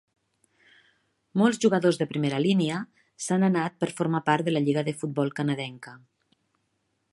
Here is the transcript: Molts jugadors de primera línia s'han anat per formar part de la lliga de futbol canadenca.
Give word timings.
Molts 1.41 1.59
jugadors 1.65 1.99
de 2.03 2.07
primera 2.13 2.39
línia 2.45 2.79
s'han 3.27 3.47
anat 3.49 3.77
per 3.83 3.91
formar 4.01 4.25
part 4.33 4.49
de 4.49 4.57
la 4.57 4.65
lliga 4.69 4.87
de 4.89 4.97
futbol 5.03 5.33
canadenca. 5.43 5.97